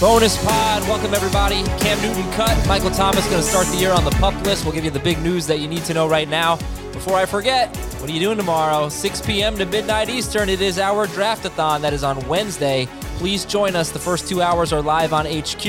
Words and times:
Bonus 0.00 0.42
pod. 0.42 0.82
Welcome, 0.88 1.12
everybody. 1.12 1.62
Cam 1.78 2.00
Newton 2.00 2.32
cut. 2.32 2.56
Michael 2.66 2.90
Thomas 2.90 3.22
going 3.26 3.42
to 3.42 3.46
start 3.46 3.66
the 3.66 3.76
year 3.76 3.92
on 3.92 4.02
the 4.02 4.10
pup 4.12 4.32
list. 4.46 4.64
We'll 4.64 4.72
give 4.72 4.82
you 4.82 4.90
the 4.90 4.98
big 4.98 5.20
news 5.20 5.46
that 5.46 5.58
you 5.58 5.68
need 5.68 5.84
to 5.84 5.92
know 5.92 6.08
right 6.08 6.26
now. 6.26 6.56
Before 6.94 7.16
I 7.16 7.26
forget, 7.26 7.76
what 7.76 8.08
are 8.08 8.12
you 8.12 8.18
doing 8.18 8.38
tomorrow? 8.38 8.88
6 8.88 9.20
p.m. 9.26 9.58
to 9.58 9.66
midnight 9.66 10.08
Eastern. 10.08 10.48
It 10.48 10.62
is 10.62 10.78
our 10.78 11.06
draftathon. 11.06 11.82
That 11.82 11.92
is 11.92 12.02
on 12.02 12.26
Wednesday. 12.28 12.88
Please 13.18 13.44
join 13.44 13.76
us. 13.76 13.90
The 13.90 13.98
first 13.98 14.26
two 14.26 14.40
hours 14.40 14.72
are 14.72 14.80
live 14.80 15.12
on 15.12 15.26
HQ. 15.26 15.62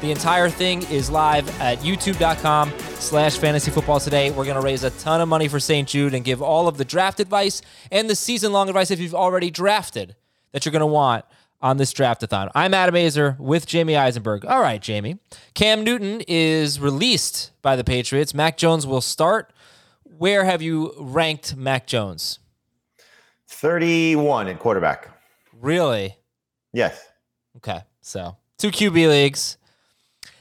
The 0.00 0.10
entire 0.10 0.48
thing 0.48 0.82
is 0.84 1.10
live 1.10 1.46
at 1.60 1.80
youtube.com 1.80 2.72
slash 2.94 3.36
fantasy 3.36 3.70
football 3.70 4.00
today. 4.00 4.30
We're 4.30 4.46
going 4.46 4.56
to 4.56 4.62
raise 4.62 4.82
a 4.82 4.90
ton 4.92 5.20
of 5.20 5.28
money 5.28 5.46
for 5.46 5.60
St. 5.60 5.86
Jude 5.86 6.14
and 6.14 6.24
give 6.24 6.40
all 6.40 6.68
of 6.68 6.78
the 6.78 6.86
draft 6.86 7.20
advice 7.20 7.60
and 7.92 8.08
the 8.08 8.16
season 8.16 8.50
long 8.50 8.70
advice 8.70 8.90
if 8.90 8.98
you've 8.98 9.14
already 9.14 9.50
drafted 9.50 10.16
that 10.52 10.64
you're 10.64 10.72
going 10.72 10.80
to 10.80 10.86
want 10.86 11.26
on 11.64 11.78
this 11.78 11.94
draftathon. 11.94 12.50
I'm 12.54 12.74
Adam 12.74 12.94
Aizer 12.94 13.38
with 13.40 13.64
Jamie 13.64 13.96
Eisner. 13.96 14.38
All 14.46 14.60
right, 14.60 14.82
Jamie. 14.82 15.18
Cam 15.54 15.82
Newton 15.82 16.20
is 16.28 16.78
released 16.78 17.52
by 17.62 17.74
the 17.74 17.82
Patriots. 17.82 18.34
Mac 18.34 18.58
Jones 18.58 18.86
will 18.86 19.00
start. 19.00 19.50
Where 20.18 20.44
have 20.44 20.60
you 20.60 20.92
ranked 20.98 21.56
Mac 21.56 21.86
Jones? 21.86 22.38
31 23.48 24.48
at 24.48 24.58
quarterback. 24.58 25.08
Really? 25.58 26.18
Yes. 26.74 27.02
Okay. 27.56 27.80
So, 28.02 28.36
two 28.58 28.70
QB 28.70 29.08
leagues. 29.08 29.56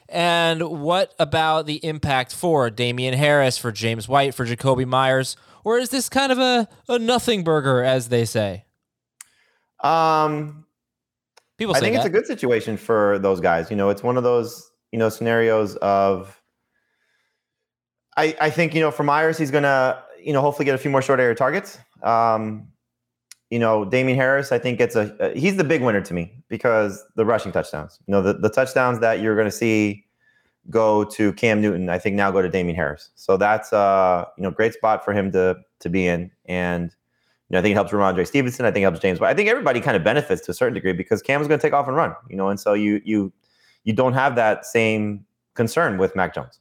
And 0.09 0.81
what 0.81 1.13
about 1.19 1.67
the 1.67 1.83
impact 1.85 2.35
for 2.35 2.69
Damien 2.69 3.13
Harris, 3.13 3.57
for 3.57 3.71
James 3.71 4.09
White, 4.09 4.35
for 4.35 4.45
Jakobi 4.45 4.85
Meyers? 4.85 5.37
Or 5.63 5.77
is 5.77 5.87
this 5.87 6.09
kind 6.09 6.33
of 6.33 6.39
a, 6.39 6.67
a 6.89 6.99
nothing 6.99 7.45
burger, 7.45 7.81
as 7.81 8.09
they 8.09 8.25
say? 8.25 8.65
Um, 9.79 10.65
People 11.57 11.75
I 11.75 11.79
think 11.79 11.95
that. 11.95 11.99
it's 11.99 12.07
a 12.07 12.09
good 12.09 12.25
situation 12.25 12.77
for 12.77 13.19
those 13.19 13.39
guys. 13.39 13.69
You 13.69 13.77
know, 13.77 13.89
it's 13.89 14.03
one 14.03 14.17
of 14.17 14.23
those, 14.23 14.71
you 14.91 14.99
know, 14.99 15.09
scenarios 15.09 15.75
of 15.77 16.41
I, 18.17 18.35
I 18.39 18.49
think, 18.49 18.73
you 18.73 18.81
know, 18.81 18.91
for 18.91 19.03
Meyers, 19.03 19.37
he's 19.37 19.51
gonna, 19.51 20.03
you 20.21 20.33
know, 20.33 20.41
hopefully 20.41 20.65
get 20.65 20.75
a 20.75 20.77
few 20.77 20.91
more 20.91 21.01
short 21.01 21.19
area 21.19 21.35
targets. 21.35 21.79
Um, 22.01 22.67
you 23.49 23.59
know, 23.59 23.85
Damien 23.85 24.17
Harris, 24.17 24.51
I 24.51 24.57
think 24.57 24.79
it's 24.79 24.95
a, 24.95 25.15
a 25.19 25.37
he's 25.37 25.57
the 25.57 25.63
big 25.63 25.81
winner 25.81 26.01
to 26.01 26.13
me 26.13 26.31
because 26.49 27.03
the 27.15 27.25
rushing 27.25 27.51
touchdowns. 27.51 27.99
You 28.07 28.13
know, 28.13 28.21
the, 28.21 28.33
the 28.33 28.49
touchdowns 28.49 28.99
that 28.99 29.21
you're 29.21 29.35
gonna 29.35 29.51
see 29.51 30.05
go 30.69 31.03
to 31.03 31.33
Cam 31.33 31.61
Newton, 31.61 31.89
I 31.89 31.99
think 31.99 32.15
now 32.15 32.31
go 32.31 32.41
to 32.41 32.49
Damien 32.49 32.75
Harris. 32.75 33.11
So 33.15 33.37
that's 33.37 33.71
uh, 33.73 34.25
you 34.37 34.43
know, 34.43 34.51
great 34.51 34.73
spot 34.73 35.05
for 35.05 35.13
him 35.13 35.31
to 35.33 35.57
to 35.79 35.89
be 35.89 36.07
in. 36.07 36.31
And 36.45 36.95
know, 37.53 37.59
I 37.59 37.61
think 37.61 37.71
it 37.71 37.75
helps 37.75 37.91
Rhamondre 37.91 38.27
Stevenson. 38.27 38.65
I 38.65 38.71
think 38.71 38.83
it 38.83 38.85
helps 38.85 38.99
James. 38.99 39.19
But 39.19 39.29
I 39.29 39.33
think 39.33 39.49
everybody 39.49 39.81
kind 39.81 39.95
of 39.95 40.03
benefits 40.03 40.41
to 40.45 40.51
a 40.51 40.53
certain 40.53 40.73
degree 40.73 40.93
because 40.93 41.21
Cam 41.21 41.41
is 41.41 41.47
going 41.47 41.59
to 41.59 41.61
take 41.61 41.73
off 41.73 41.87
and 41.87 41.95
run. 41.95 42.15
You 42.29 42.35
know, 42.35 42.49
and 42.49 42.59
so 42.59 42.73
you 42.73 43.01
you 43.05 43.31
you 43.83 43.93
don't 43.93 44.13
have 44.13 44.35
that 44.35 44.65
same 44.65 45.25
concern 45.53 45.97
with 45.97 46.15
Mac 46.15 46.33
Jones. 46.33 46.59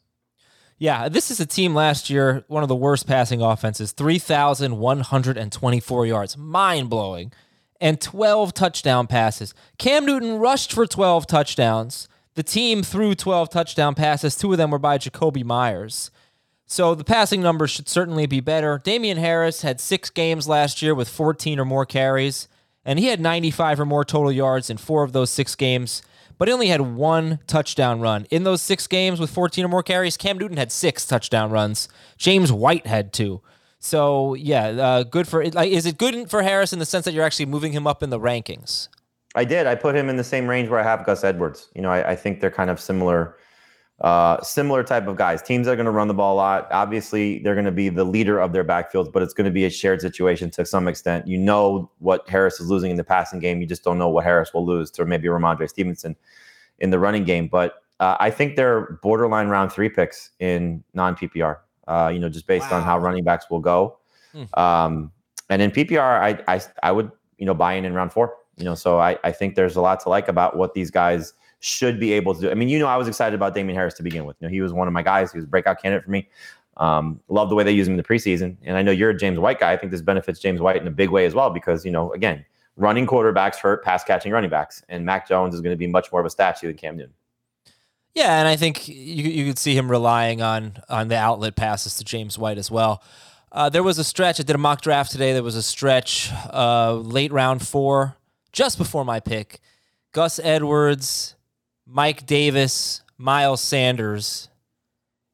Yeah, 0.78 1.08
this 1.08 1.30
is 1.30 1.38
a 1.38 1.46
team 1.46 1.76
last 1.76 2.10
year, 2.10 2.44
one 2.48 2.64
of 2.64 2.68
the 2.68 2.74
worst 2.74 3.06
passing 3.06 3.40
offenses, 3.40 3.92
3,124 3.92 6.06
yards. 6.06 6.36
Mind 6.36 6.90
blowing. 6.90 7.32
And 7.80 8.00
12 8.00 8.52
touchdown 8.52 9.06
passes. 9.06 9.54
Cam 9.78 10.04
Newton 10.04 10.38
rushed 10.38 10.72
for 10.72 10.84
12 10.86 11.28
touchdowns. 11.28 12.08
The 12.34 12.42
team 12.42 12.82
threw 12.82 13.14
12 13.14 13.50
touchdown 13.50 13.94
passes. 13.94 14.34
Two 14.34 14.50
of 14.50 14.58
them 14.58 14.72
were 14.72 14.80
by 14.80 14.98
Jakobi 14.98 15.44
Meyers. 15.44 16.10
So 16.66 16.94
the 16.94 17.04
passing 17.04 17.42
numbers 17.42 17.70
should 17.70 17.88
certainly 17.88 18.26
be 18.26 18.40
better. 18.40 18.80
Damien 18.82 19.18
Harris 19.18 19.62
had 19.62 19.80
six 19.80 20.08
games 20.08 20.48
last 20.48 20.80
year 20.80 20.94
with 20.94 21.08
14 21.08 21.58
or 21.58 21.64
more 21.64 21.84
carries, 21.84 22.48
and 22.84 22.98
he 22.98 23.06
had 23.06 23.20
95 23.20 23.80
or 23.80 23.84
more 23.84 24.04
total 24.04 24.32
yards 24.32 24.70
in 24.70 24.78
four 24.78 25.02
of 25.02 25.12
those 25.12 25.30
six 25.30 25.54
games 25.54 26.02
but 26.42 26.48
he 26.48 26.52
only 26.52 26.66
had 26.66 26.80
one 26.80 27.38
touchdown 27.46 28.00
run. 28.00 28.26
In 28.28 28.42
those 28.42 28.60
six 28.60 28.88
games 28.88 29.20
with 29.20 29.30
14 29.30 29.64
or 29.64 29.68
more 29.68 29.84
carries, 29.84 30.16
Cam 30.16 30.38
Newton 30.38 30.56
had 30.56 30.72
six 30.72 31.06
touchdown 31.06 31.52
runs. 31.52 31.88
James 32.16 32.50
White 32.50 32.84
had 32.84 33.12
two. 33.12 33.40
So 33.78 34.34
yeah, 34.34 34.66
uh, 34.70 35.02
good 35.04 35.28
for 35.28 35.48
like. 35.50 35.70
Is 35.70 35.86
it 35.86 35.98
good 35.98 36.28
for 36.28 36.42
Harris 36.42 36.72
in 36.72 36.80
the 36.80 36.84
sense 36.84 37.04
that 37.04 37.14
you're 37.14 37.22
actually 37.22 37.46
moving 37.46 37.70
him 37.70 37.86
up 37.86 38.02
in 38.02 38.10
the 38.10 38.18
rankings? 38.18 38.88
I 39.36 39.44
did. 39.44 39.68
I 39.68 39.76
put 39.76 39.94
him 39.94 40.08
in 40.08 40.16
the 40.16 40.24
same 40.24 40.48
range 40.48 40.68
where 40.68 40.80
I 40.80 40.82
have 40.82 41.06
Gus 41.06 41.22
Edwards. 41.22 41.68
You 41.76 41.82
know, 41.82 41.90
I, 41.90 42.10
I 42.10 42.16
think 42.16 42.40
they're 42.40 42.50
kind 42.50 42.70
of 42.70 42.80
similar, 42.80 43.36
uh, 44.02 44.42
similar 44.42 44.82
type 44.82 45.06
of 45.06 45.16
guys. 45.16 45.40
Teams 45.40 45.68
are 45.68 45.76
going 45.76 45.86
to 45.86 45.92
run 45.92 46.08
the 46.08 46.14
ball 46.14 46.34
a 46.34 46.36
lot. 46.36 46.68
Obviously, 46.72 47.38
they're 47.38 47.54
going 47.54 47.64
to 47.64 47.70
be 47.70 47.88
the 47.88 48.02
leader 48.02 48.40
of 48.40 48.52
their 48.52 48.64
backfields, 48.64 49.12
but 49.12 49.22
it's 49.22 49.32
going 49.32 49.44
to 49.44 49.52
be 49.52 49.64
a 49.64 49.70
shared 49.70 50.00
situation 50.00 50.50
to 50.50 50.66
some 50.66 50.88
extent. 50.88 51.28
You 51.28 51.38
know 51.38 51.88
what 52.00 52.28
Harris 52.28 52.58
is 52.58 52.68
losing 52.68 52.90
in 52.90 52.96
the 52.96 53.04
passing 53.04 53.38
game. 53.38 53.60
You 53.60 53.66
just 53.66 53.84
don't 53.84 53.98
know 53.98 54.08
what 54.08 54.24
Harris 54.24 54.52
will 54.52 54.66
lose 54.66 54.90
to 54.92 55.04
maybe 55.04 55.28
Rhamondre 55.28 55.68
Stevenson 55.68 56.16
in 56.80 56.90
the 56.90 56.98
running 56.98 57.22
game. 57.22 57.46
But 57.46 57.76
uh, 58.00 58.16
I 58.18 58.30
think 58.30 58.56
they're 58.56 58.98
borderline 59.02 59.46
round 59.46 59.72
three 59.72 59.88
picks 59.88 60.32
in 60.40 60.82
non 60.94 61.14
PPR. 61.14 61.58
Uh, 61.86 62.10
you 62.12 62.18
know, 62.18 62.28
just 62.28 62.48
based 62.48 62.70
wow. 62.72 62.78
on 62.78 62.82
how 62.82 62.98
running 62.98 63.22
backs 63.22 63.46
will 63.50 63.60
go. 63.60 63.98
Hmm. 64.32 64.44
Um, 64.54 65.12
and 65.48 65.62
in 65.62 65.70
PPR, 65.70 66.00
I, 66.00 66.42
I 66.52 66.60
I 66.82 66.90
would 66.90 67.12
you 67.38 67.46
know 67.46 67.54
buy 67.54 67.74
in 67.74 67.84
in 67.84 67.94
round 67.94 68.12
four. 68.12 68.34
You 68.56 68.64
know, 68.64 68.74
so 68.74 68.98
I 68.98 69.16
I 69.22 69.30
think 69.30 69.54
there's 69.54 69.76
a 69.76 69.80
lot 69.80 70.00
to 70.00 70.08
like 70.08 70.26
about 70.26 70.56
what 70.56 70.74
these 70.74 70.90
guys 70.90 71.34
should 71.64 72.00
be 72.00 72.12
able 72.12 72.34
to 72.34 72.40
do. 72.40 72.50
I 72.50 72.54
mean, 72.54 72.68
you 72.68 72.80
know, 72.80 72.88
I 72.88 72.96
was 72.96 73.06
excited 73.06 73.36
about 73.36 73.54
Damien 73.54 73.76
Harris 73.76 73.94
to 73.94 74.02
begin 74.02 74.24
with. 74.24 74.36
You 74.40 74.48
know, 74.48 74.52
he 74.52 74.60
was 74.60 74.72
one 74.72 74.88
of 74.88 74.92
my 74.92 75.02
guys. 75.02 75.30
He 75.30 75.38
was 75.38 75.44
a 75.44 75.48
breakout 75.48 75.80
candidate 75.80 76.04
for 76.04 76.10
me. 76.10 76.28
Um, 76.76 77.20
love 77.28 77.50
the 77.50 77.54
way 77.54 77.62
they 77.62 77.70
use 77.70 77.86
him 77.86 77.92
in 77.92 77.98
the 77.98 78.02
preseason. 78.02 78.56
And 78.64 78.76
I 78.76 78.82
know 78.82 78.90
you're 78.90 79.10
a 79.10 79.16
James 79.16 79.38
White 79.38 79.60
guy. 79.60 79.72
I 79.72 79.76
think 79.76 79.92
this 79.92 80.02
benefits 80.02 80.40
James 80.40 80.60
White 80.60 80.80
in 80.80 80.88
a 80.88 80.90
big 80.90 81.10
way 81.10 81.24
as 81.24 81.34
well 81.34 81.50
because, 81.50 81.84
you 81.84 81.92
know, 81.92 82.12
again, 82.14 82.44
running 82.76 83.06
quarterbacks 83.06 83.56
hurt 83.56 83.84
pass 83.84 84.02
catching 84.02 84.32
running 84.32 84.50
backs. 84.50 84.82
And 84.88 85.06
Mac 85.06 85.28
Jones 85.28 85.54
is 85.54 85.60
going 85.60 85.72
to 85.72 85.78
be 85.78 85.86
much 85.86 86.10
more 86.10 86.20
of 86.20 86.26
a 86.26 86.30
statue 86.30 86.66
than 86.66 86.76
Cam 86.76 86.96
Newton. 86.96 87.14
Yeah, 88.14 88.40
and 88.40 88.48
I 88.48 88.56
think 88.56 88.88
you 88.88 88.94
you 88.94 89.46
could 89.46 89.58
see 89.58 89.74
him 89.74 89.90
relying 89.90 90.42
on 90.42 90.78
on 90.88 91.08
the 91.08 91.16
outlet 91.16 91.56
passes 91.56 91.96
to 91.96 92.04
James 92.04 92.36
White 92.36 92.58
as 92.58 92.70
well. 92.70 93.02
Uh, 93.50 93.68
there 93.68 93.82
was 93.82 93.98
a 93.98 94.04
stretch. 94.04 94.40
I 94.40 94.42
did 94.42 94.54
a 94.54 94.58
mock 94.58 94.80
draft 94.82 95.12
today. 95.12 95.32
There 95.32 95.42
was 95.42 95.56
a 95.56 95.62
stretch 95.62 96.30
uh, 96.52 96.94
late 96.94 97.32
round 97.32 97.66
four, 97.66 98.16
just 98.52 98.76
before 98.78 99.04
my 99.04 99.20
pick. 99.20 99.60
Gus 100.12 100.38
Edwards, 100.38 101.36
Mike 101.92 102.24
Davis, 102.24 103.02
Miles 103.18 103.60
Sanders, 103.60 104.48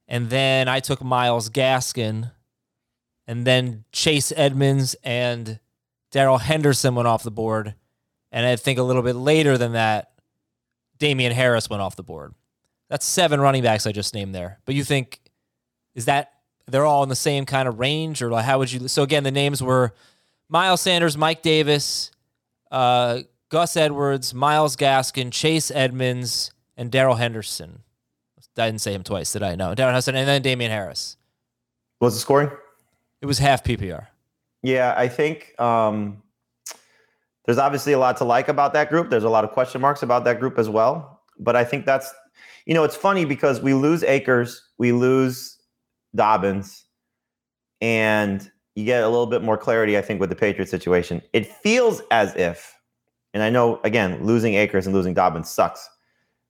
and 0.09 0.29
then 0.29 0.67
I 0.67 0.81
took 0.81 1.03
Myles 1.05 1.51
Gaskin, 1.51 2.33
and 3.29 3.47
then 3.47 3.85
Chase 3.93 4.33
Edmonds 4.35 4.97
and 5.05 5.61
Darrell 6.11 6.39
Henderson 6.39 6.97
went 6.97 7.07
off 7.07 7.23
the 7.23 7.31
board, 7.31 7.75
and 8.33 8.45
I 8.45 8.57
think 8.57 8.79
a 8.79 8.83
little 8.83 9.03
bit 9.03 9.15
later 9.15 9.57
than 9.57 9.73
that, 9.73 10.11
Damien 10.99 11.33
Harris 11.33 11.71
went 11.71 11.81
off 11.81 11.95
the 11.95 12.03
board. 12.03 12.35
That's 12.91 13.07
seven 13.07 13.41
running 13.41 13.63
backs 13.63 13.87
I 13.87 13.93
just 13.93 14.13
named 14.13 14.35
there. 14.35 14.59
But 14.65 14.75
you 14.75 14.83
think 14.83 15.21
is 15.95 16.07
that 16.07 16.33
they're 16.67 16.87
all 16.87 17.03
in 17.03 17.09
the 17.09 17.17
same 17.17 17.47
kind 17.47 17.69
of 17.69 17.79
range, 17.79 18.21
or 18.21 18.31
like 18.31 18.45
how 18.45 18.59
would 18.59 18.73
you? 18.73 18.89
So 18.89 19.03
again, 19.05 19.23
the 19.23 19.31
names 19.31 19.63
were 19.63 19.93
Miles 20.49 20.81
Sanders, 20.81 21.17
Mike 21.17 21.43
Davis, 21.43 22.11
uh, 22.71 23.21
Gus 23.49 23.77
Edwards, 23.77 24.35
Myles 24.35 24.77
Gaskin, 24.77 25.33
Chase 25.33 25.71
Edmonds, 25.71 26.53
and 26.77 26.91
Darrell 26.91 27.17
Henderson. 27.17 27.83
I 28.57 28.67
didn't 28.67 28.81
say 28.81 28.93
him 28.93 29.05
twice, 29.05 29.33
did 29.33 29.43
I? 29.43 29.55
No, 29.55 29.75
Darrell 29.75 29.93
Henderson, 29.93 30.17
and 30.17 30.29
then 30.29 30.43
Damien 30.43 30.71
Harris. 30.71 31.17
What's 31.99 32.17
the 32.17 32.21
scoring? 32.21 32.51
It 33.21 33.27
was 33.27 33.39
half 33.39 33.65
PPR. 33.65 34.07
Yeah, 34.63 34.95
I 34.97 35.09
think 35.09 35.59
um, 35.61 36.23
there's 37.45 37.59
obviously 37.59 37.93
a 37.93 37.99
lot 37.99 38.17
to 38.19 38.25
like 38.25 38.49
about 38.49 38.73
that 38.75 38.91
group. 38.91 39.11
There's 39.11 39.25
a 39.25 39.29
lot 39.29 39.45
of 39.45 39.53
question 39.53 39.81
marks 39.81 40.03
about 40.03 40.25
that 40.25 40.41
group 40.41 40.59
as 40.59 40.69
well. 40.69 41.23
But 41.39 41.57
I 41.57 41.65
think 41.65 41.87
that's, 41.87 42.13
you 42.67 42.75
know, 42.75 42.85
it's 42.85 42.97
funny 42.97 43.25
because 43.25 43.61
we 43.61 43.75
lose 43.75 44.03
Akers, 44.03 44.63
we 44.79 44.93
lose 44.93 45.59
Dobbins, 46.15 46.85
and 47.81 48.51
you 48.75 48.85
get 48.85 49.03
a 49.03 49.09
little 49.09 49.27
bit 49.27 49.43
more 49.43 49.57
clarity, 49.57 49.97
I 49.97 50.03
think, 50.03 50.21
with 50.21 50.31
the 50.31 50.37
Patriot 50.37 50.69
situation. 50.69 51.23
It 51.33 51.47
feels 51.47 52.03
as 52.11 52.35
if, 52.37 52.78
and 53.35 53.43
I 53.43 53.51
know, 53.51 53.81
again, 53.85 54.25
losing 54.25 54.55
Akers 54.55 54.87
and 54.87 54.95
losing 54.95 55.15
Dobbins 55.15 55.51
sucks, 55.51 55.89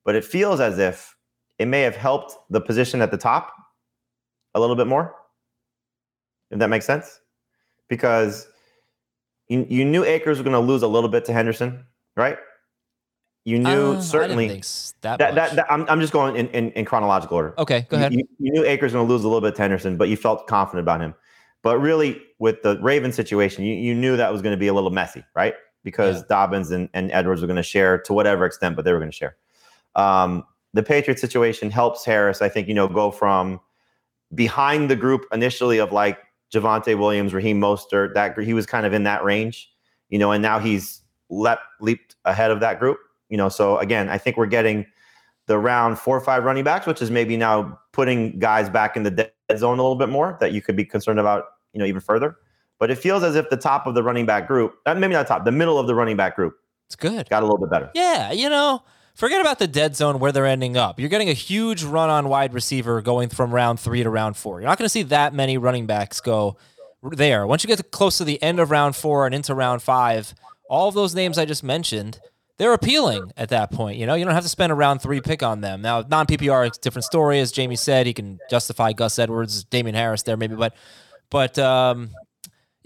but 0.05 0.15
it 0.15 0.25
feels 0.25 0.61
as 0.61 0.79
if 0.79 1.15
it 1.59 1.67
may 1.67 1.83
have 1.83 1.97
helped 1.97 2.37
the 2.51 2.61
position 2.61 3.01
at 3.03 3.11
the 3.11 3.17
top 3.19 3.53
a 4.55 4.61
little 4.61 4.77
bit 4.77 4.87
more. 4.87 5.15
If 6.51 6.59
that 6.61 6.69
makes 6.71 6.87
sense 6.87 7.21
because 7.89 8.49
you, 9.49 9.67
you 9.69 9.85
knew 9.85 10.05
Akers 10.05 10.39
was 10.39 10.45
going 10.45 10.53
to 10.55 10.61
lose 10.61 10.83
a 10.83 10.89
little 10.89 11.11
bit 11.11 11.25
to 11.27 11.33
Henderson, 11.33 11.85
right? 12.17 12.39
You 13.45 13.59
knew 13.59 13.93
Uh, 13.95 14.01
certainly 14.01 14.45
I 14.45 14.49
didn't 14.49 14.65
think 14.65 15.01
that, 15.03 15.19
that, 15.19 15.35
that, 15.35 15.57
that 15.57 15.73
I'm, 15.73 15.87
I'm 15.89 16.01
just 16.01 16.13
going 16.13 16.37
in, 16.37 16.49
in, 16.49 16.71
in 16.73 16.85
chronological 16.85 17.37
order. 17.37 17.55
okay, 17.59 17.87
go 17.89 17.97
You- 17.97 18.01
ahead. 18.01 18.13
You, 18.15 18.29
you 18.39 18.53
knew 18.53 18.65
Akers 18.65 18.93
was 18.93 18.93
going 18.95 19.07
to 19.09 19.13
lose 19.13 19.25
a 19.25 19.29
little 19.29 19.41
bit 19.41 19.55
to 19.57 19.63
Henderson, 19.63 19.97
but 19.97 20.09
you 20.09 20.17
felt 20.17 20.47
confident 20.47 20.81
about 20.85 21.01
him. 21.01 21.15
But 21.63 21.79
really, 21.79 22.23
with 22.39 22.63
the 22.63 22.79
Raven 22.81 23.11
situation, 23.13 23.65
you, 23.65 23.75
you 23.75 23.95
knew 23.95 24.17
that 24.17 24.33
was 24.33 24.43
going 24.43 24.53
to 24.55 24.59
be 24.59 24.69
a 24.69 24.73
little 24.75 24.91
messy, 24.91 25.25
right? 25.35 25.55
Because 25.89 26.17
Yeah. 26.19 26.25
Dobbins 26.29 26.71
and, 26.71 26.89
and 26.93 27.11
Edwards 27.13 27.41
were 27.41 27.47
going 27.47 27.57
to 27.57 27.63
share 27.63 27.99
to 27.99 28.13
whatever 28.13 28.45
extent, 28.45 28.77
but 28.77 28.85
they 28.85 28.93
were 28.93 28.99
going 28.99 29.11
to 29.11 29.17
share. 29.17 29.37
Um, 29.95 30.45
the 30.75 30.83
Patriot 30.83 31.19
situation 31.19 31.71
helps 31.71 32.05
Harris, 32.05 32.43
I 32.43 32.49
think, 32.49 32.69
you 32.69 32.75
know, 32.75 32.89
go 32.89 33.11
from 33.11 33.61
behind 34.35 34.91
the 34.91 34.97
group 34.97 35.25
initially 35.33 35.79
of 35.79 35.93
like 35.93 36.19
Javonte 36.53 36.99
Williams, 36.99 37.33
Raheem 37.33 37.61
Mostert, 37.61 38.15
that 38.15 38.39
he 38.39 38.53
was 38.53 38.67
kind 38.67 38.85
of 38.87 38.93
in 38.93 39.05
that 39.05 39.25
range, 39.25 39.71
you 40.11 40.19
know, 40.19 40.31
and 40.33 40.43
now 40.43 40.59
he's 40.59 41.03
leapt 41.31 41.63
leaped 41.81 42.17
ahead 42.25 42.51
of 42.51 42.61
that 42.61 42.79
group. 42.79 42.99
You 43.29 43.37
know, 43.37 43.49
so 43.49 43.79
again, 43.79 44.09
I 44.09 44.19
think 44.19 44.37
we're 44.37 44.47
getting 44.47 44.87
the 45.47 45.59
round 45.59 45.99
four 45.99 46.17
or 46.17 46.21
five 46.21 46.45
running 46.45 46.65
backs, 46.65 46.87
which 46.87 47.01
is 47.01 47.11
maybe 47.11 47.37
now 47.37 47.79
putting 47.93 48.39
guys 48.39 48.69
back 48.69 48.97
in 48.97 49.03
the 49.03 49.11
dead 49.11 49.33
zone 49.57 49.79
a 49.79 49.83
little 49.83 49.97
bit 49.97 50.11
more 50.11 50.37
that 50.41 50.53
you 50.53 50.61
could 50.61 50.77
be 50.77 50.85
concerned 50.85 51.19
about, 51.19 51.45
you 51.73 51.79
know, 51.79 51.87
even 51.87 52.01
further. 52.01 52.37
But 52.79 52.91
it 52.91 52.99
feels 52.99 53.23
as 53.23 53.35
if 53.35 53.51
the 53.51 53.57
top 53.57 53.87
of 53.87 53.95
the 53.95 54.03
running 54.03 54.27
back 54.27 54.47
group, 54.47 54.77
uh, 54.87 54.95
maybe 54.95 55.13
not 55.13 55.27
top, 55.27 55.45
the 55.45 55.53
middle 55.53 55.79
of 55.79 55.87
the 55.87 55.95
running 55.95 56.17
back 56.17 56.37
group, 56.37 56.57
it's 56.87 56.97
good. 56.97 57.29
Got 57.29 57.43
a 57.43 57.47
little 57.47 57.59
bit 57.59 57.71
better. 57.71 57.91
Yeah, 57.95 58.33
you 58.33 58.49
know, 58.49 58.83
forget 59.15 59.41
about 59.41 59.59
the 59.59 59.67
dead 59.67 59.97
zone 59.97 60.21
where 60.21 60.33
they're 60.33 60.47
ending 60.47 60.77
up. 60.77 60.99
You're 60.99 61.09
getting 61.09 61.29
a 61.29 61.35
huge 61.35 61.83
run 61.83 62.09
on 62.09 62.29
wide 62.29 62.55
receiver 62.55 63.03
going 63.03 63.29
from 63.29 63.53
round 63.53 63.79
three 63.81 64.03
to 64.03 64.11
round 64.11 64.37
four. 64.37 64.61
You're 64.61 64.69
not 64.69 64.79
going 64.79 64.87
to 64.87 64.91
see 64.91 65.03
that 65.05 65.35
many 65.35 65.59
running 65.59 65.87
backs 65.87 66.21
go 66.21 66.57
there. 67.03 67.47
Once 67.47 67.63
you 67.63 67.69
get 67.69 67.77
to 67.77 67.83
close 67.83 68.19
to 68.19 68.25
the 68.25 68.43
end 68.43 68.61
of 68.61 68.71
round 68.71 68.97
four 68.97 69.27
and 69.27 69.35
into 69.35 69.55
round 69.55 69.83
five, 69.83 70.35
all 70.71 70.89
of 70.89 70.95
those 70.95 71.15
names 71.15 71.37
I 71.37 71.45
just 71.45 71.63
mentioned, 71.63 72.21
they're 72.59 72.73
appealing 72.73 73.33
at 73.37 73.51
that 73.51 73.71
point. 73.71 73.99
You 73.99 74.07
know, 74.07 74.15
you 74.15 74.25
don't 74.25 74.35
have 74.35 74.43
to 74.43 74.49
spend 74.49 74.73
a 74.73 74.75
round 74.75 75.01
three 75.01 75.21
pick 75.21 75.43
on 75.43 75.61
them. 75.61 75.81
Now, 75.83 76.05
non 76.09 76.27
PPR, 76.27 76.67
it's 76.67 76.79
a 76.79 76.81
different 76.81 77.05
story. 77.05 77.41
As 77.41 77.53
Jamie 77.53 77.77
said, 77.77 78.07
he 78.07 78.15
can 78.15 78.39
justify 78.51 78.93
Gus 78.93 79.19
Edwards, 79.19 79.65
Damien 79.65 79.95
Harris 79.95 80.23
there 80.23 80.37
maybe, 80.37 80.57
but 80.57 80.75
but 81.31 81.59
um, 81.59 82.11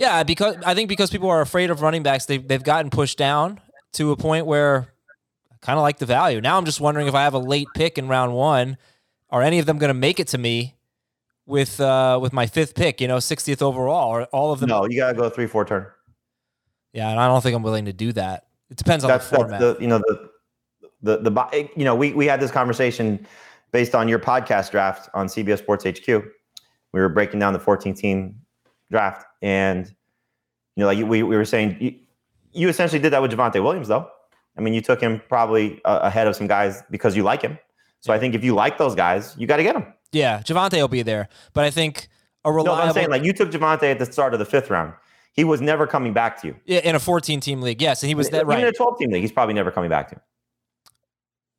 yeah, 0.03 0.25
because 0.25 0.57
I 0.67 0.75
think 0.75 0.89
because 0.89 1.11
people 1.11 1.31
are 1.31 1.41
afraid 1.41 1.71
of 1.71 1.81
running 1.81 2.03
backs, 2.03 2.27
they've 2.27 2.47
they've 2.47 2.63
gotten 2.63 2.91
pushed 2.91 3.17
down 3.17 3.61
to 3.93 4.11
a 4.11 4.17
point 4.17 4.47
where 4.47 4.89
I 5.53 5.55
kind 5.61 5.79
of 5.79 5.83
like 5.83 5.99
the 5.99 6.07
value. 6.07 6.41
Now 6.41 6.59
I'm 6.59 6.65
just 6.65 6.81
wondering 6.81 7.07
if 7.07 7.15
I 7.15 7.23
have 7.23 7.35
a 7.35 7.39
late 7.39 7.69
pick 7.73 7.99
in 7.99 8.09
round 8.09 8.35
one, 8.35 8.79
are 9.31 9.43
any 9.43 9.61
of 9.61 9.67
them 9.67 9.79
going 9.79 9.89
to 9.89 9.95
make 9.95 10.19
it 10.19 10.27
to 10.29 10.39
me 10.39 10.75
with 11.47 11.81
uh, 11.81 12.19
with 12.21 12.33
my 12.33 12.49
fifth 12.49 12.75
pick? 12.75 13.01
You 13.01 13.07
know, 13.07 13.19
60th 13.19 13.63
overall, 13.63 14.09
or 14.11 14.25
all 14.25 14.53
of 14.53 14.59
them? 14.59 14.71
No, 14.71 14.87
you 14.87 14.97
got 14.97 15.13
to 15.13 15.17
go 15.17 15.31
three 15.31 15.47
four 15.47 15.65
turn. 15.65 15.87
Yeah, 16.93 17.09
and 17.09 17.21
I 17.21 17.29
don't 17.29 17.41
think 17.41 17.55
I'm 17.55 17.63
willing 17.63 17.85
to 17.85 17.93
do 17.93 18.13
that. 18.15 18.49
It 18.71 18.79
depends 18.79 19.05
on 19.05 19.09
that's, 19.09 19.31
the 19.31 19.37
format. 19.37 19.61
The, 19.61 19.77
you 19.81 19.87
know 19.87 19.99
the 19.99 20.31
the 21.03 21.19
the 21.19 21.71
you 21.77 21.85
know 21.85 21.95
we 21.95 22.13
we 22.13 22.27
had 22.27 22.41
this 22.41 22.51
conversation 22.51 23.25
based 23.71 23.95
on 23.95 24.09
your 24.09 24.19
podcast 24.19 24.73
draft 24.73 25.09
on 25.15 25.29
CBS 25.29 25.59
Sports 25.59 25.85
HQ. 25.85 26.09
We 26.09 27.01
were 27.01 27.09
breaking 27.09 27.39
down 27.39 27.53
the 27.53 27.61
14 27.61 27.95
team 27.95 28.35
draft, 28.91 29.27
and 29.43 29.87
you 30.77 30.81
know, 30.81 30.87
like 30.87 30.99
we 30.99 31.23
we 31.23 31.37
were 31.37 31.44
saying, 31.44 32.00
you 32.53 32.69
essentially 32.69 33.00
did 33.00 33.12
that 33.12 33.21
with 33.21 33.33
Javonte 33.33 33.62
Williams, 33.62 33.89
though. 33.89 34.09
I 34.56 34.61
mean, 34.61 34.75
you 34.75 34.81
took 34.81 35.00
him 35.00 35.21
probably 35.29 35.81
uh, 35.85 36.00
ahead 36.03 36.27
of 36.27 36.37
some 36.37 36.47
guys 36.47 36.83
because 36.91 37.17
you 37.17 37.23
like 37.23 37.43
him. 37.43 37.59
So 38.00 38.12
I 38.12 38.19
think 38.19 38.35
if 38.35 38.44
you 38.44 38.55
like 38.55 38.79
those 38.79 38.94
guys, 38.94 39.35
you 39.39 39.47
got 39.47 39.59
to 39.59 39.62
get 39.62 39.75
them. 39.75 39.93
Yeah, 40.12 40.41
Javonte 40.41 40.75
will 40.75 40.89
be 40.89 41.03
there, 41.03 41.29
but 41.55 41.65
I 41.65 41.71
think 41.71 42.09
a 42.44 42.53
reliable. 42.53 42.77
No, 42.77 42.83
I'm 42.83 42.94
saying 42.94 43.11
like 43.11 43.25
you 43.25 43.33
took 43.33 43.50
Javonte 43.50 43.85
at 43.85 43.99
the 43.99 44.06
start 44.06 44.33
of 44.33 44.39
the 44.39 44.44
fifth 44.44 44.71
round. 44.71 44.94
He 45.33 45.44
was 45.44 45.62
never 45.62 45.87
coming 45.87 46.12
back 46.12 46.41
to 46.43 46.49
you. 46.49 46.56
Yeah, 46.67 46.81
in 46.81 46.94
a 46.94 47.00
14 47.00 47.41
team 47.41 47.62
league, 47.62 47.81
yes, 47.81 48.03
and 48.03 48.09
he 48.09 48.15
was 48.15 48.29
that 48.31 48.47
right. 48.47 48.61
In 48.61 48.67
a 48.67 48.73
12 48.73 48.99
team 48.99 49.11
league, 49.11 49.23
he's 49.23 49.33
probably 49.33 49.55
never 49.55 49.71
coming 49.71 49.89
back 49.89 50.09
to 50.09 50.17
you. 50.17 50.21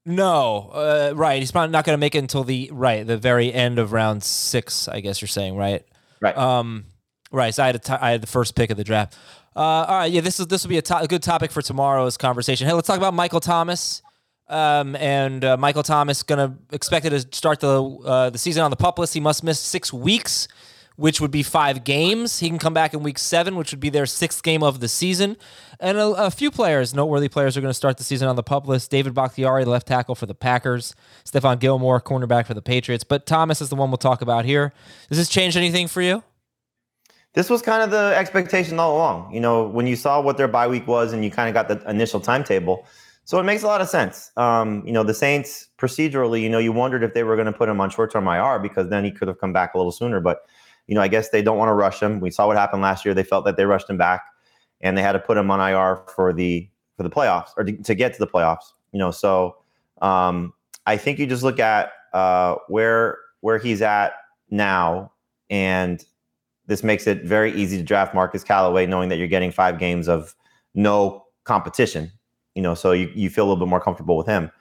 No, 0.06 0.70
uh, 0.74 1.14
right. 1.16 1.40
He's 1.40 1.52
probably 1.52 1.72
not 1.72 1.86
going 1.86 1.94
to 1.94 2.00
make 2.00 2.14
it 2.14 2.20
until 2.20 2.44
the 2.44 2.70
right 2.74 3.08
the 3.08 3.18
very 3.18 3.54
end 3.54 3.80
of 3.80 3.94
round 3.94 4.24
six. 4.24 4.88
I 4.88 5.00
guess 5.00 5.22
you're 5.22 5.28
saying 5.28 5.56
right. 5.56 5.86
Right. 6.22 6.38
Um. 6.38 6.86
Right. 7.34 7.54
So 7.54 7.64
I 7.64 7.66
had 7.66 7.76
a 7.76 7.80
t- 7.80 7.94
I 7.94 8.12
had 8.12 8.22
the 8.22 8.28
first 8.28 8.56
pick 8.56 8.70
of 8.70 8.78
the 8.78 8.84
draft. 8.84 9.18
Uh, 9.56 9.60
all 9.60 9.98
right, 9.98 10.12
yeah, 10.12 10.22
this 10.22 10.40
is 10.40 10.48
this 10.48 10.64
will 10.64 10.70
be 10.70 10.78
a, 10.78 10.82
to- 10.84 11.00
a 11.00 11.08
good 11.08 11.24
topic 11.24 11.52
for 11.52 11.62
tomorrow's 11.62 12.16
conversation. 12.16 12.68
Hey, 12.68 12.74
let's 12.74 12.88
talk 12.88 12.98
about 12.98 13.14
Michael 13.14 13.40
Thomas. 13.40 14.02
Um, 14.48 14.96
and 14.98 15.44
uh, 15.44 15.58
Michael 15.58 15.84
Thomas 15.84 16.22
gonna 16.22 16.58
expected 16.72 17.10
to 17.10 17.20
start 17.36 17.60
the 17.60 17.84
uh, 17.84 18.30
the 18.30 18.38
season 18.38 18.64
on 18.64 18.70
the 18.70 18.78
pup 18.78 19.00
list. 19.00 19.14
He 19.16 19.20
must 19.20 19.44
miss 19.44 19.60
six 19.60 19.92
weeks, 19.92 20.48
which 20.96 21.20
would 21.22 21.32
be 21.32 21.42
five 21.42 21.84
games. 21.84 22.40
He 22.40 22.50
can 22.50 22.60
come 22.60 22.74
back 22.74 22.94
in 22.94 23.02
week 23.02 23.18
seven, 23.18 23.56
which 23.56 23.72
would 23.72 23.80
be 23.80 23.90
their 23.90 24.06
sixth 24.06 24.44
game 24.44 24.62
of 24.62 24.80
the 24.80 24.88
season. 24.88 25.38
And 25.80 25.98
a, 25.98 26.26
a 26.26 26.32
few 26.32 26.52
players, 26.52 26.94
noteworthy 26.94 27.30
players, 27.30 27.58
are 27.58 27.62
going 27.62 27.70
to 27.72 27.76
start 27.76 27.98
the 27.98 28.04
season 28.04 28.28
on 28.28 28.36
the 28.36 28.44
pup 28.44 28.68
list. 28.68 28.92
David 28.92 29.14
Bakhtiari, 29.16 29.66
left 29.66 29.88
tackle 29.88 30.14
for 30.14 30.28
the 30.28 30.36
Packers. 30.36 30.94
Stephon 31.26 31.60
Gilmore, 31.60 32.00
cornerback 32.00 32.46
for 32.46 32.54
the 32.54 32.62
Patriots. 32.62 33.04
But 33.04 33.26
Thomas 33.26 33.60
is 33.62 33.70
the 33.70 33.76
one 33.76 33.90
we'll 33.90 33.98
talk 33.98 34.22
about 34.22 34.46
here. 34.46 34.72
Does 35.10 35.18
this 35.18 35.30
change 35.30 35.58
anything 35.58 35.88
for 35.88 36.02
you? 36.02 36.24
This 37.34 37.50
was 37.50 37.62
kind 37.62 37.84
of 37.84 37.92
the 37.92 38.16
expectation 38.16 38.80
all 38.80 38.96
along. 38.96 39.34
You 39.34 39.40
know, 39.40 39.68
when 39.68 39.88
you 39.88 39.96
saw 39.96 40.22
what 40.22 40.38
their 40.38 40.48
bye 40.48 40.68
week 40.68 40.88
was 40.88 41.14
and 41.14 41.24
you 41.24 41.32
kind 41.32 41.50
of 41.50 41.54
got 41.54 41.68
the 41.68 41.90
initial 41.90 42.20
timetable. 42.20 42.86
So 43.26 43.40
it 43.40 43.44
makes 43.44 43.64
a 43.64 43.68
lot 43.68 43.82
of 43.82 43.90
sense. 43.90 44.32
Um, 44.38 44.86
you 44.86 44.92
know, 44.92 45.04
the 45.04 45.14
Saints 45.14 45.68
procedurally, 45.78 46.42
you 46.42 46.50
know, 46.50 46.60
you 46.60 46.72
wondered 46.72 47.04
if 47.04 47.14
they 47.14 47.24
were 47.24 47.36
going 47.36 47.48
to 47.48 47.54
put 47.54 47.70
him 47.70 47.80
on 47.80 47.90
short 47.90 48.12
term 48.12 48.28
IR 48.28 48.60
because 48.60 48.90
then 48.90 49.04
he 49.04 49.12
could 49.12 49.28
have 49.28 49.40
come 49.40 49.54
back 49.54 49.74
a 49.74 49.78
little 49.78 49.92
sooner. 49.92 50.20
But, 50.20 50.42
you 50.88 50.96
know, 50.96 51.02
I 51.02 51.08
guess 51.08 51.30
they 51.30 51.42
don't 51.42 51.58
want 51.58 51.70
to 51.70 51.74
rush 51.74 52.02
him. 52.02 52.20
We 52.20 52.30
saw 52.30 52.48
what 52.48 52.58
happened 52.58 52.82
last 52.82 53.06
year. 53.06 53.14
They 53.14 53.24
felt 53.24 53.46
that 53.46 53.58
they 53.58 53.66
rushed 53.66 53.90
him 53.90 53.98
back 53.98 54.26
and 54.82 54.98
they 54.98 55.02
had 55.02 55.14
to 55.14 55.20
put 55.20 55.38
him 55.38 55.50
on 55.50 55.60
IR 55.60 56.04
for 56.14 56.34
the 56.34 56.70
for 56.98 57.04
the 57.04 57.10
playoffs 57.10 57.50
or 57.58 57.64
to, 57.64 57.72
to 57.72 57.96
get 57.96 58.14
to 58.14 58.20
the 58.20 58.28
playoffs. 58.28 58.74
You 58.92 59.00
know, 59.00 59.10
so 59.10 59.58
um, 60.02 60.54
I 60.86 60.98
think 60.98 61.18
you 61.18 61.26
just 61.26 61.42
look 61.42 61.60
at 61.60 61.94
uh, 62.14 62.56
where 62.68 63.18
where 63.40 63.58
he's 63.58 63.82
at 63.82 64.14
now 64.52 65.12
and 65.50 66.04
this 66.68 66.84
makes 66.84 67.08
it 67.08 67.24
very 67.24 67.52
easy 67.54 67.78
to 67.78 67.84
draft 67.84 68.14
Marquez 68.14 68.44
Callaway, 68.44 68.86
knowing 68.86 69.10
that 69.10 69.18
you're 69.18 69.28
getting 69.28 69.52
five 69.52 69.80
games 69.80 70.08
of 70.08 70.36
no 70.74 71.26
competition. 71.44 72.12
You 72.56 72.62
know, 72.62 72.76
so 72.76 72.92
you, 72.92 73.12
you 73.16 73.30
feel 73.30 73.46
a 73.46 73.48
little 73.48 73.66
bit 73.66 73.70
more 73.70 73.82
comfortable 73.82 74.16
with 74.16 74.28
him. 74.28 74.52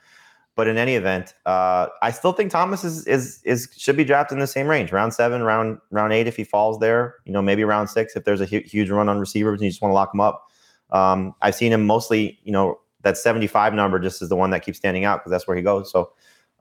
But 0.55 0.67
in 0.67 0.77
any 0.77 0.95
event, 0.95 1.33
uh, 1.45 1.87
I 2.01 2.11
still 2.11 2.31
think 2.31 2.51
Thomas 2.51 2.83
is 2.83 3.07
is 3.07 3.41
is 3.43 3.69
should 3.75 3.97
be 3.97 4.03
drafted 4.03 4.35
in 4.35 4.39
the 4.39 4.47
same 4.47 4.67
range, 4.67 4.91
round 4.91 5.13
seven, 5.13 5.41
round 5.41 5.79
round 5.89 6.13
eight 6.13 6.27
if 6.27 6.35
he 6.35 6.43
falls 6.43 6.79
there. 6.79 7.15
You 7.25 7.33
know, 7.33 7.41
maybe 7.41 7.63
round 7.63 7.89
six 7.89 8.15
if 8.15 8.23
there's 8.23 8.41
a 8.41 8.45
hu- 8.45 8.61
huge 8.63 8.89
run 8.91 9.09
on 9.09 9.19
receivers 9.19 9.59
and 9.59 9.65
you 9.65 9.71
just 9.71 9.81
want 9.81 9.91
to 9.91 9.95
lock 9.95 10.13
him 10.13 10.21
up. 10.21 10.47
Um, 10.91 11.33
I've 11.41 11.55
seen 11.55 11.71
him 11.71 11.87
mostly, 11.87 12.39
you 12.43 12.51
know, 12.51 12.79
that 13.01 13.17
75 13.17 13.73
number 13.73 13.99
just 13.99 14.21
is 14.21 14.29
the 14.29 14.35
one 14.35 14.51
that 14.51 14.63
keeps 14.63 14.77
standing 14.77 15.05
out 15.05 15.19
because 15.19 15.31
that's 15.31 15.47
where 15.47 15.57
he 15.57 15.63
goes. 15.63 15.91
So 15.91 16.11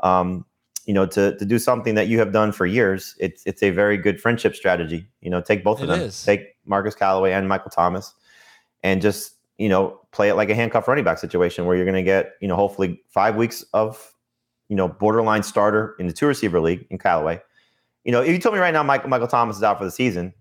um, 0.00 0.47
you 0.84 0.94
know, 0.94 1.06
to 1.06 1.37
to 1.38 1.44
do 1.44 1.58
something 1.58 1.94
that 1.94 2.08
you 2.08 2.19
have 2.19 2.32
done 2.32 2.52
for 2.52 2.67
years, 2.67 3.14
it's 3.19 3.43
it's 3.46 3.62
a 3.62 3.70
very 3.70 3.96
good 3.96 4.20
friendship 4.20 4.55
strategy. 4.55 5.06
You 5.20 5.31
know, 5.31 5.40
take 5.40 5.62
both 5.62 5.81
of 5.81 5.84
it 5.84 5.93
them, 5.93 6.00
is. 6.00 6.25
take 6.25 6.56
Marquez 6.67 6.94
Callaway 6.94 7.32
and 7.32 7.49
Michael 7.49 7.70
Thomas, 7.70 8.14
and 8.82 9.00
just 9.00 9.34
you 9.58 9.69
know 9.69 10.00
play 10.12 10.29
it 10.29 10.34
like 10.34 10.50
a 10.50 10.55
handcuff 10.55 10.88
running 10.88 11.05
back 11.05 11.19
situation 11.19 11.67
where 11.67 11.76
you're 11.76 11.84
going 11.84 11.94
to 11.94 12.02
get 12.02 12.32
you 12.40 12.49
know 12.49 12.56
hopefully 12.56 13.00
five 13.08 13.37
weeks 13.37 13.64
of 13.73 14.12
you 14.69 14.76
know 14.76 14.88
borderline 14.88 15.43
starter 15.43 15.94
in 15.99 16.06
the 16.06 16.12
two 16.12 16.26
receiver 16.26 16.61
league 16.61 16.87
in 16.90 16.99
Callaway. 16.99 17.40
You 18.05 18.11
know, 18.11 18.20
if 18.20 18.31
you 18.31 18.38
told 18.38 18.55
me 18.55 18.61
right 18.61 18.75
now 18.75 18.82
Michael 18.82 19.08
Michael 19.08 19.28
Thomas 19.28 19.56
is 19.56 19.62
out 19.62 19.78
for 19.78 19.85
the 19.85 19.90
season, 19.90 20.35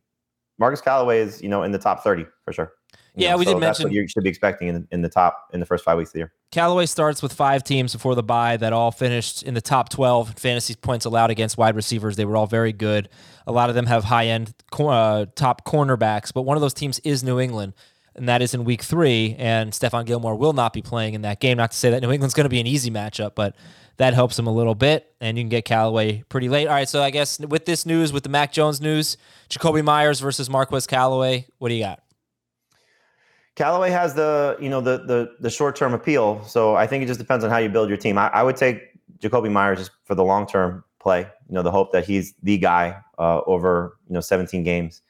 Marquez 0.58 0.82
Callaway 0.82 1.20
is 1.20 1.42
you 1.42 1.50
know 1.50 1.64
in 1.64 1.72
the 1.72 1.80
top 1.80 2.04
thirty 2.04 2.26
for 2.46 2.54
sure. 2.54 2.74
You 3.16 3.26
yeah, 3.26 3.32
know, 3.32 3.38
we 3.38 3.46
so 3.46 3.54
did 3.54 3.60
mention 3.60 3.84
what 3.86 3.94
you 3.94 4.08
should 4.08 4.24
be 4.24 4.30
expecting 4.30 4.70
in, 4.70 4.88
in 4.92 5.02
the 5.02 5.10
top 5.10 5.50
in 5.54 5.60
the 5.60 5.66
first 5.66 5.84
five 5.84 5.98
weeks 5.98 6.10
of 6.10 6.14
the 6.14 6.20
year. 6.20 6.34
Callaway 6.52 6.86
starts 6.86 7.22
with 7.22 7.34
five 7.34 7.64
teams 7.64 7.92
before 7.94 8.16
the 8.16 8.24
bye 8.24 8.58
that 8.58 8.72
all 8.72 8.92
finished 8.92 9.44
in 9.44 9.54
the 9.54 9.62
top 9.62 9.90
12 9.90 10.36
fantasy 10.38 10.76
points 10.76 11.06
allowed 11.06 11.30
against 11.30 11.58
wide 11.58 11.76
receivers. 11.76 12.16
They 12.16 12.26
were 12.26 12.38
all 12.38 12.48
very 12.48 12.72
good. 12.72 13.10
A 13.48 13.52
lot 13.52 13.70
of 13.70 13.76
them 13.76 13.86
have 13.86 14.06
high 14.06 14.28
end 14.28 14.54
uh, 14.80 15.26
top 15.36 15.66
cornerbacks, 15.66 16.34
but 16.34 16.44
one 16.44 16.56
of 16.56 16.62
those 16.62 16.74
teams 16.74 17.00
is 17.00 17.24
New 17.24 17.40
England, 17.40 17.74
and 18.16 18.30
that 18.30 18.42
is 18.42 18.54
in 18.54 18.64
week 18.64 18.82
three. 18.82 19.36
And 19.38 19.74
Stephon 19.74 20.06
Gilmore 20.06 20.36
will 20.36 20.54
not 20.54 20.72
be 20.72 20.82
playing 20.82 21.14
in 21.14 21.22
that 21.24 21.42
game. 21.42 21.58
Not 21.58 21.72
to 21.72 21.78
say 21.78 21.90
that 21.90 22.02
New 22.02 22.12
England's 22.12 22.34
going 22.34 22.46
to 22.46 22.50
be 22.50 22.62
an 22.62 22.68
easy 22.68 22.92
matchup, 22.92 23.36
but 23.36 23.56
that 23.98 24.14
helps 24.14 24.40
him 24.40 24.48
a 24.48 24.54
little 24.54 24.76
bit, 24.76 25.14
and 25.20 25.38
you 25.38 25.44
can 25.44 25.50
get 25.50 25.66
Callaway 25.66 26.24
pretty 26.30 26.50
late. 26.50 26.68
All 26.68 26.74
right, 26.74 26.88
so 26.88 27.04
I 27.04 27.12
guess 27.12 27.40
with 27.40 27.66
this 27.66 27.86
news, 27.86 28.14
with 28.14 28.24
the 28.24 28.30
Mac 28.30 28.52
Jones 28.52 28.80
news, 28.80 29.18
Jakobi 29.50 29.84
Meyers 29.84 30.20
versus 30.20 30.50
Marquez 30.50 30.88
Callaway, 30.88 31.46
what 31.60 31.70
do 31.70 31.76
you 31.76 31.84
got? 31.84 32.02
Callaway 33.62 33.92
has 33.92 34.16
the 34.16 34.58
you 34.60 34.70
know 34.70 34.82
the 34.82 34.98
the 35.06 35.36
the 35.40 35.52
short 35.52 35.76
term 35.76 35.94
appeal, 35.94 36.44
so 36.46 36.76
I 36.76 36.88
think 36.88 37.04
it 37.04 37.06
just 37.06 37.20
depends 37.20 37.46
on 37.46 37.52
how 37.52 37.60
you 37.60 37.70
build 37.70 37.90
your 37.90 37.98
team. 37.98 38.18
I, 38.18 38.28
I 38.30 38.42
would 38.42 38.56
take 38.56 38.82
Jakobi 39.20 39.52
Meyers 39.52 39.78
just 39.78 39.92
for 40.04 40.16
the 40.16 40.24
long 40.24 40.48
term 40.48 40.84
play. 41.00 41.28
You 41.48 41.54
know, 41.54 41.62
the 41.62 41.70
hope 41.70 41.92
that 41.92 42.04
he's 42.04 42.34
the 42.42 42.58
guy 42.58 42.98
uh, 43.20 43.42
over 43.46 44.00
you 44.08 44.16
know 44.16 44.20
17 44.20 44.64
games. 44.64 45.04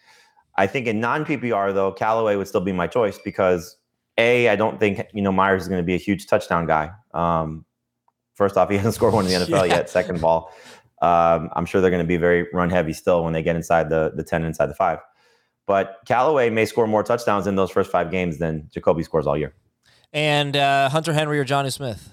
I 0.58 0.68
think 0.68 0.88
in 0.88 1.00
non 1.00 1.24
PPR 1.24 1.74
though, 1.74 1.94
Callaway 1.94 2.36
would 2.36 2.46
still 2.46 2.60
be 2.60 2.74
my 2.74 2.88
choice 2.88 3.18
because 3.24 3.78
a 4.18 4.50
I 4.50 4.58
don't 4.58 4.82
think 4.82 5.02
you 5.14 5.22
know 5.22 5.32
Meyers 5.32 5.62
is 5.62 5.70
going 5.70 5.82
to 5.82 5.86
be 5.86 5.96
a 5.96 6.04
huge 6.10 6.28
touchdown 6.28 6.68
guy. 6.68 6.92
Um, 7.14 7.64
first 8.34 8.58
off, 8.58 8.70
he 8.70 8.76
hasn't 8.84 8.96
scored 8.96 9.14
one 9.14 9.28
in 9.28 9.32
the 9.32 9.46
NFL 9.46 9.70
yeah. 9.70 9.76
yet. 9.76 9.90
Second 9.90 10.18
of 10.18 10.26
all, 10.26 10.52
um, 11.02 11.50
I'm 11.54 11.66
sure 11.66 11.80
they're 11.80 11.90
going 11.90 12.04
to 12.04 12.06
be 12.06 12.18
very 12.18 12.48
run 12.52 12.70
heavy 12.70 12.92
still 12.92 13.24
when 13.24 13.32
they 13.32 13.44
get 13.44 13.56
inside 13.56 13.90
the 13.90 14.12
the 14.14 14.26
10 14.26 14.44
inside 14.44 14.66
the 14.66 14.76
five. 14.76 15.00
But 15.68 16.00
Callaway 16.06 16.50
may 16.50 16.66
score 16.66 16.88
more 16.88 17.04
touchdowns 17.04 17.48
in 17.48 17.56
those 17.56 17.72
first 17.72 17.92
five 17.92 18.12
games 18.12 18.38
than 18.38 18.70
Jakobi 18.76 19.04
scores 19.04 19.28
all 19.28 19.38
year. 19.38 19.54
And 20.14 20.58
uh, 20.58 20.90
Hunter 20.90 21.14
Henry 21.14 21.40
or 21.40 21.46
Jonnu 21.46 21.72
Smith? 21.72 22.10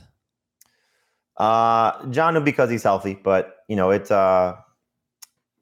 Uh, 1.36 1.98
Jonnu 2.06 2.44
because 2.44 2.70
he's 2.70 2.82
healthy, 2.82 3.18
but 3.22 3.58
you 3.68 3.76
know 3.76 3.90
it's 3.90 4.10
uh, 4.10 4.56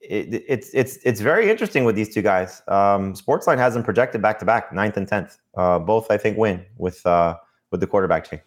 it, 0.00 0.44
it's 0.48 0.70
it's 0.72 0.96
it's 1.04 1.20
very 1.20 1.50
interesting 1.50 1.84
with 1.84 1.96
these 1.96 2.12
two 2.12 2.22
guys. 2.22 2.62
Um, 2.68 3.14
Sportsline 3.14 3.58
has 3.58 3.74
them 3.74 3.82
projected 3.82 4.22
back 4.22 4.38
to 4.38 4.44
back, 4.44 4.72
ninth 4.72 4.96
and 4.96 5.06
tenth. 5.06 5.38
Uh, 5.56 5.78
both 5.78 6.10
I 6.10 6.16
think 6.16 6.38
win 6.38 6.64
with 6.78 7.04
uh, 7.06 7.36
with 7.70 7.80
the 7.80 7.86
quarterback 7.86 8.28
change. 8.28 8.42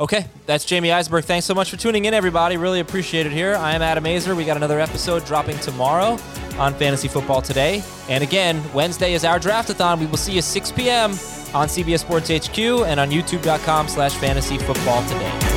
Okay, 0.00 0.26
that's 0.46 0.64
Jamie 0.64 0.92
Eisner. 0.92 1.20
Thanks 1.20 1.44
so 1.44 1.54
much 1.54 1.70
for 1.70 1.76
tuning 1.76 2.04
in, 2.04 2.14
everybody. 2.14 2.56
Really 2.56 2.78
appreciate 2.78 3.26
it 3.26 3.32
here. 3.32 3.56
I 3.56 3.74
am 3.74 3.82
Adam 3.82 4.04
Aizer. 4.04 4.36
We 4.36 4.44
got 4.44 4.56
another 4.56 4.78
episode 4.78 5.24
dropping 5.26 5.58
tomorrow 5.58 6.16
on 6.58 6.74
Fantasy 6.74 7.08
Football 7.08 7.42
Today. 7.42 7.82
And 8.08 8.22
again, 8.22 8.62
Wednesday 8.72 9.14
is 9.14 9.24
our 9.24 9.38
draftathon. 9.38 9.98
We 9.98 10.06
will 10.06 10.16
see 10.16 10.32
you 10.32 10.42
6 10.42 10.72
p.m. 10.72 11.10
on 11.54 11.68
CBS 11.68 12.00
Sports 12.00 12.28
HQ 12.30 12.58
and 12.58 13.00
on 13.00 13.10
YouTube.com 13.10 13.88
slash 13.88 14.14
fantasy 14.14 14.58
football 14.58 15.02
today. 15.08 15.47